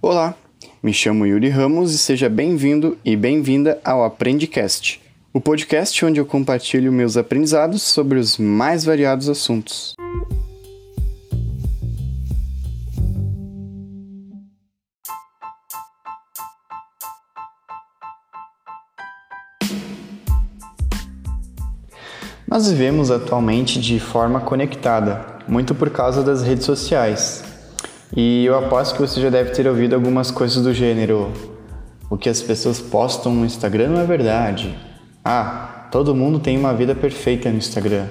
[0.00, 0.36] Olá,
[0.80, 5.02] me chamo Yuri Ramos e seja bem-vindo e bem-vinda ao Aprendicast,
[5.32, 9.96] o podcast onde eu compartilho meus aprendizados sobre os mais variados assuntos.
[22.46, 27.47] Nós vivemos atualmente de forma conectada, muito por causa das redes sociais.
[28.20, 31.32] E eu aposto que você já deve ter ouvido algumas coisas do gênero:
[32.10, 34.76] o que as pessoas postam no Instagram não é verdade.
[35.24, 38.06] Ah, todo mundo tem uma vida perfeita no Instagram.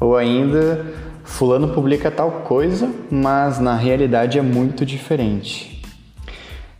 [0.00, 0.84] Ou ainda,
[1.22, 5.80] Fulano publica tal coisa, mas na realidade é muito diferente.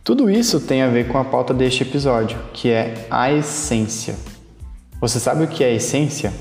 [0.03, 4.15] Tudo isso tem a ver com a pauta deste episódio, que é a essência.
[4.99, 6.33] Você sabe o que é essência?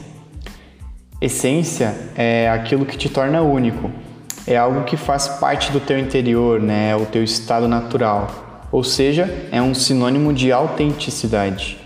[1.21, 3.93] Essência é aquilo que te torna único.
[4.47, 6.97] É algo que faz parte do teu interior, né?
[6.97, 8.29] O teu estado natural.
[8.71, 11.79] Ou seja, é um sinônimo de autenticidade.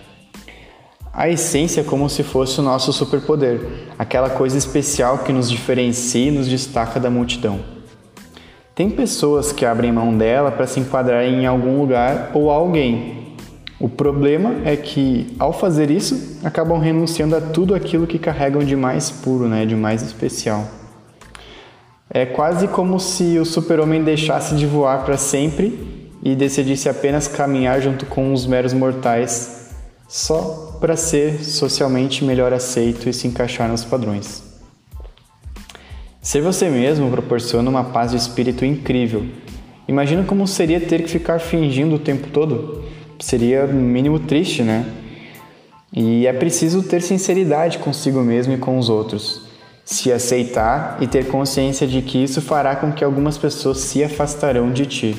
[1.12, 3.60] A essência é como se fosse o nosso superpoder,
[3.98, 7.60] aquela coisa especial que nos diferencia e nos destaca da multidão.
[8.74, 13.26] Tem pessoas que abrem mão dela para se enquadrar em algum lugar ou alguém,
[13.78, 18.74] o problema é que, ao fazer isso, acabam renunciando a tudo aquilo que carregam de
[18.74, 20.66] mais puro, né, de mais especial.
[22.16, 27.78] É quase como se o super-homem deixasse de voar para sempre e decidisse apenas caminhar
[27.82, 29.74] junto com os meros mortais,
[30.08, 34.42] só para ser socialmente melhor aceito e se encaixar nos padrões.
[36.22, 39.26] Ser você mesmo proporciona uma paz de espírito incrível.
[39.86, 42.82] Imagina como seria ter que ficar fingindo o tempo todo
[43.18, 44.86] seria mínimo triste, né?
[45.92, 49.45] E é preciso ter sinceridade consigo mesmo e com os outros,
[49.86, 54.72] se aceitar e ter consciência de que isso fará com que algumas pessoas se afastarão
[54.72, 55.16] de ti.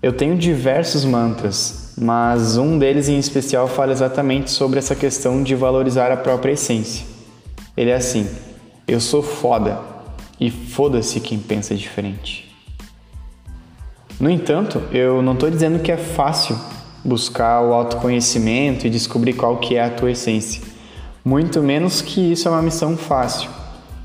[0.00, 5.56] Eu tenho diversos mantras, mas um deles em especial fala exatamente sobre essa questão de
[5.56, 7.04] valorizar a própria essência.
[7.76, 8.24] Ele é assim:
[8.86, 9.80] eu sou foda
[10.38, 12.48] e foda-se quem pensa diferente.
[14.20, 16.56] No entanto, eu não estou dizendo que é fácil
[17.04, 20.77] buscar o autoconhecimento e descobrir qual que é a tua essência.
[21.24, 23.50] Muito menos que isso é uma missão fácil.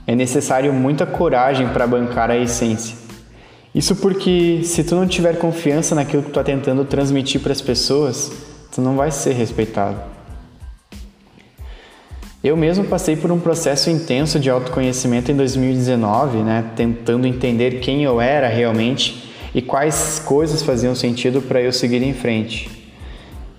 [0.05, 2.97] É necessário muita coragem para bancar a essência.
[3.73, 7.61] Isso porque se tu não tiver confiança naquilo que tu está tentando transmitir para as
[7.61, 8.31] pessoas,
[8.71, 9.99] tu não vai ser respeitado.
[12.43, 18.03] Eu mesmo passei por um processo intenso de autoconhecimento em 2019, né, tentando entender quem
[18.03, 22.69] eu era realmente e quais coisas faziam sentido para eu seguir em frente.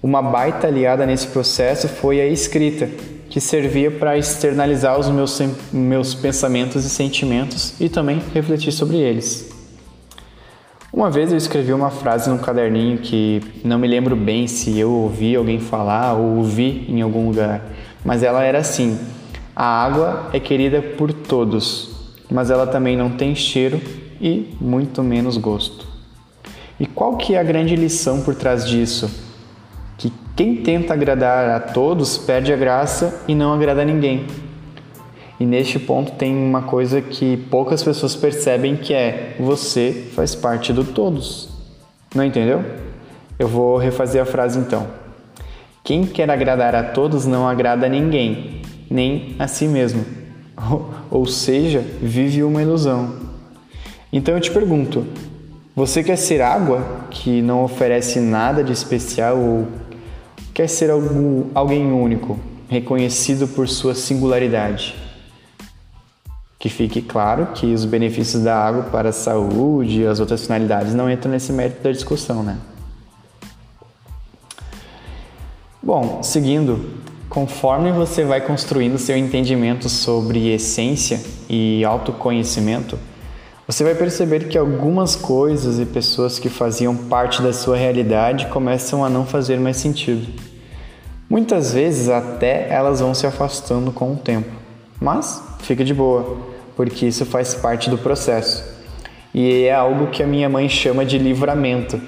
[0.02, 2.90] Uma baita aliada nesse processo foi a escrita,
[3.34, 9.52] que servia para externalizar os meus, meus pensamentos e sentimentos e também refletir sobre eles.
[10.92, 14.88] Uma vez eu escrevi uma frase num caderninho que não me lembro bem se eu
[14.88, 17.60] ouvi alguém falar ou ouvi em algum lugar,
[18.04, 18.96] mas ela era assim:
[19.56, 21.90] A água é querida por todos,
[22.30, 23.80] mas ela também não tem cheiro
[24.20, 25.88] e muito menos gosto.
[26.78, 29.23] E qual que é a grande lição por trás disso?
[29.96, 34.26] Que quem tenta agradar a todos perde a graça e não agrada a ninguém.
[35.38, 40.72] E neste ponto tem uma coisa que poucas pessoas percebem que é você faz parte
[40.72, 41.48] do todos.
[42.14, 42.64] Não entendeu?
[43.38, 44.86] Eu vou refazer a frase então.
[45.82, 50.04] Quem quer agradar a todos não agrada a ninguém, nem a si mesmo.
[51.10, 53.16] Ou seja, vive uma ilusão.
[54.12, 55.04] Então eu te pergunto:
[55.74, 59.66] você quer ser água que não oferece nada de especial ou
[60.54, 62.38] quer ser algum, alguém único,
[62.68, 64.94] reconhecido por sua singularidade?
[66.56, 70.94] Que fique claro que os benefícios da água para a saúde e as outras finalidades
[70.94, 72.56] não entram nesse mérito da discussão, né?
[75.82, 82.98] Bom, seguindo, conforme você vai construindo seu entendimento sobre essência e autoconhecimento,
[83.66, 89.02] você vai perceber que algumas coisas e pessoas que faziam parte da sua realidade começam
[89.02, 90.26] a não fazer mais sentido.
[91.30, 94.50] Muitas vezes até elas vão se afastando com o tempo.
[95.00, 96.36] Mas fica de boa,
[96.76, 98.62] porque isso faz parte do processo.
[99.32, 102.00] E é algo que a minha mãe chama de livramento,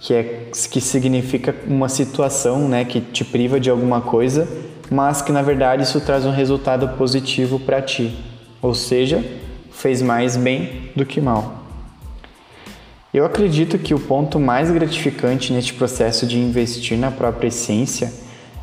[0.00, 4.46] que é que significa uma situação, né, que te priva de alguma coisa,
[4.90, 8.14] mas que na verdade isso traz um resultado positivo para ti.
[8.60, 9.24] Ou seja,
[9.74, 11.64] fez mais bem do que mal.
[13.12, 18.12] Eu acredito que o ponto mais gratificante neste processo de investir na própria essência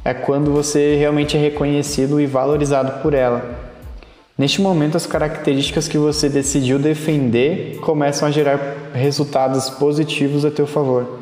[0.03, 3.71] é quando você realmente é reconhecido e valorizado por ela.
[4.37, 10.65] Neste momento, as características que você decidiu defender começam a gerar resultados positivos a teu
[10.65, 11.19] favor.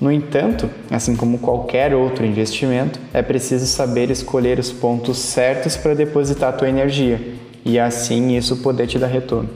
[0.00, 5.94] No entanto, assim como qualquer outro investimento, é preciso saber escolher os pontos certos para
[5.94, 9.50] depositar tua energia e assim isso poder te dar retorno.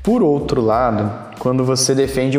[0.00, 2.38] Por outro lado, quando você defende,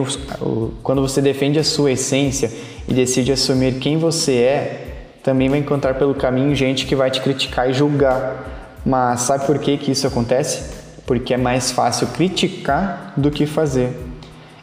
[0.82, 2.50] quando você defende a sua essência
[2.88, 7.20] e decide assumir quem você é, também vai encontrar pelo caminho gente que vai te
[7.20, 8.80] criticar e julgar.
[8.86, 10.64] Mas sabe por que, que isso acontece?
[11.06, 13.90] Porque é mais fácil criticar do que fazer.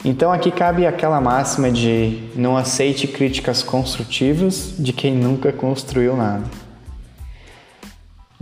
[0.05, 6.62] Então aqui cabe aquela máxima de não aceite críticas construtivas de quem nunca construiu nada.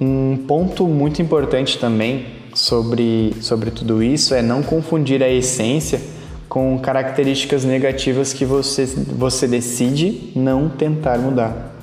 [0.01, 2.25] Um ponto muito importante também
[2.55, 6.01] sobre, sobre tudo isso é não confundir a essência
[6.49, 11.77] com características negativas que você, você decide não tentar mudar.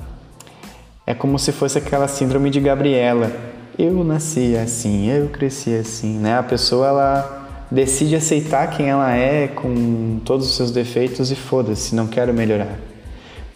[1.06, 3.30] É como se fosse aquela síndrome de Gabriela.
[3.78, 6.36] Eu nasci assim, eu cresci assim, né?
[6.36, 11.94] A pessoa ela decide aceitar quem ela é com todos os seus defeitos e foda-se,
[11.94, 12.78] não quero melhorar.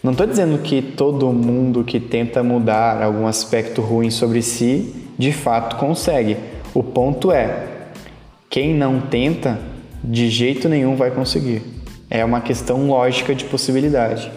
[0.03, 5.31] Não estou dizendo que todo mundo que tenta mudar algum aspecto ruim sobre si de
[5.31, 6.35] fato consegue.
[6.73, 7.87] O ponto é:
[8.49, 9.57] quem não tenta,
[10.03, 11.61] de jeito nenhum vai conseguir.
[12.09, 14.29] É uma questão lógica de possibilidade.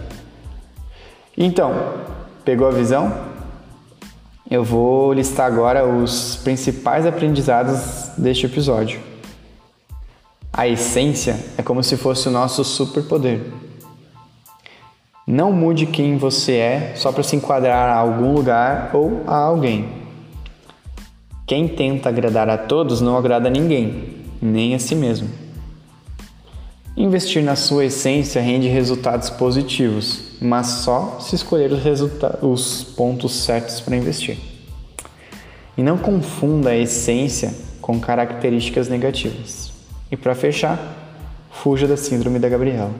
[1.36, 1.94] Então,
[2.44, 3.12] pegou a visão?
[4.48, 9.00] Eu vou listar agora os principais aprendizados deste episódio.
[10.52, 13.40] A essência é como se fosse o nosso superpoder.
[15.26, 19.88] Não mude quem você é só para se enquadrar a algum lugar ou a alguém.
[21.44, 25.28] Quem tenta agradar a todos não agrada a ninguém, nem a si mesmo.
[26.96, 32.02] Investir na sua essência rende resultados positivos, mas só se escolher os,
[32.40, 34.38] os pontos certos para investir.
[35.76, 39.72] E não confunda a essência com características negativas.
[40.08, 40.78] E para fechar,
[41.50, 42.94] fuja da síndrome da Gabriela.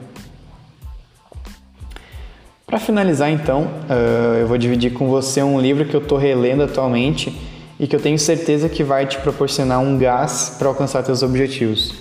[2.67, 6.63] Para finalizar, então, uh, eu vou dividir com você um livro que eu estou relendo
[6.63, 7.33] atualmente
[7.79, 11.93] e que eu tenho certeza que vai te proporcionar um gás para alcançar seus objetivos.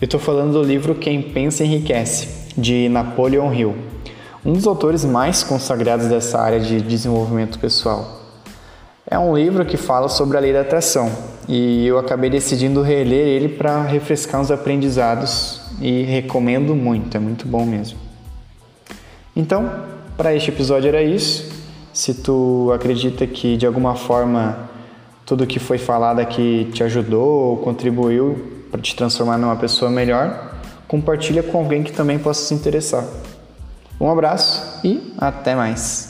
[0.00, 3.76] Eu estou falando do livro Quem Pensa Enriquece, de Napoleon Hill,
[4.44, 8.20] um dos autores mais consagrados dessa área de desenvolvimento pessoal.
[9.06, 11.08] É um livro que fala sobre a lei da atração
[11.48, 17.46] e eu acabei decidindo reler ele para refrescar os aprendizados e recomendo muito, é muito
[17.46, 18.09] bom mesmo.
[19.40, 19.72] Então,
[20.18, 21.50] para este episódio era isso.
[21.94, 24.68] Se tu acredita que de alguma forma
[25.24, 30.56] tudo que foi falado aqui te ajudou ou contribuiu para te transformar numa pessoa melhor,
[30.86, 33.02] compartilha com alguém que também possa se interessar.
[33.98, 36.09] Um abraço e até mais.